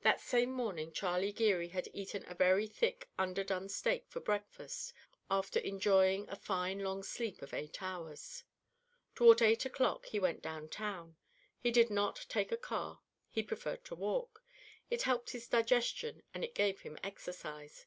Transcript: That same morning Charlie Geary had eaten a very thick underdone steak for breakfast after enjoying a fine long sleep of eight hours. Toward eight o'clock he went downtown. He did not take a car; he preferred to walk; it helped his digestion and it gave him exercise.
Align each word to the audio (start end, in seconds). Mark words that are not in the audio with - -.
That 0.00 0.20
same 0.22 0.52
morning 0.52 0.90
Charlie 0.90 1.32
Geary 1.32 1.68
had 1.68 1.86
eaten 1.92 2.24
a 2.26 2.34
very 2.34 2.66
thick 2.66 3.10
underdone 3.18 3.68
steak 3.68 4.06
for 4.08 4.20
breakfast 4.20 4.94
after 5.30 5.60
enjoying 5.60 6.30
a 6.30 6.36
fine 6.36 6.78
long 6.78 7.02
sleep 7.02 7.42
of 7.42 7.52
eight 7.52 7.82
hours. 7.82 8.44
Toward 9.14 9.42
eight 9.42 9.66
o'clock 9.66 10.06
he 10.06 10.18
went 10.18 10.40
downtown. 10.40 11.18
He 11.58 11.70
did 11.70 11.90
not 11.90 12.24
take 12.30 12.50
a 12.50 12.56
car; 12.56 13.00
he 13.28 13.42
preferred 13.42 13.84
to 13.84 13.94
walk; 13.94 14.42
it 14.88 15.02
helped 15.02 15.32
his 15.32 15.46
digestion 15.46 16.22
and 16.32 16.42
it 16.44 16.54
gave 16.54 16.80
him 16.80 16.96
exercise. 17.02 17.84